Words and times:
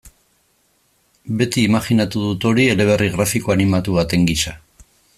Beti 1.41 1.65
imajinatu 1.69 2.23
dut 2.23 2.49
hori 2.51 2.67
eleberri 2.77 3.13
grafiko 3.19 3.55
animatu 3.59 4.01
baten 4.03 4.27
gisa. 4.33 4.57